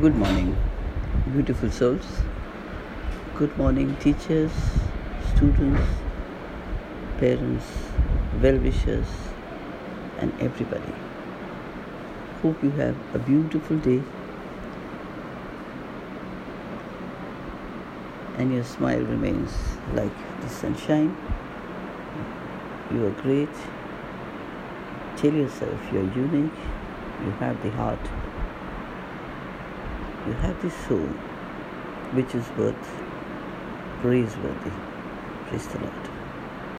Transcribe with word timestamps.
Good 0.00 0.16
morning, 0.16 0.56
beautiful 1.34 1.70
souls. 1.70 2.06
Good 3.36 3.54
morning, 3.58 3.94
teachers, 3.96 4.50
students, 5.34 5.82
parents, 7.18 7.66
well 8.40 8.56
wishers, 8.56 9.04
and 10.18 10.32
everybody. 10.40 10.94
Hope 12.40 12.64
you 12.64 12.70
have 12.70 12.96
a 13.14 13.18
beautiful 13.18 13.76
day 13.76 14.02
and 18.38 18.50
your 18.54 18.64
smile 18.64 19.02
remains 19.02 19.52
like 19.92 20.40
the 20.40 20.48
sunshine. 20.48 21.14
You 22.90 23.08
are 23.08 23.16
great. 23.20 23.62
Tell 25.18 25.34
yourself 25.34 25.78
you're 25.92 26.10
unique. 26.14 26.60
You 27.26 27.30
have 27.40 27.62
the 27.62 27.70
heart 27.72 28.31
you 30.26 30.32
have 30.34 30.60
this 30.62 30.74
soul 30.86 31.08
which 32.14 32.34
is 32.34 32.48
worth 32.56 33.02
praiseworthy. 34.00 34.70
Praise 35.46 35.66
the 35.68 35.78
Lord. 35.78 36.21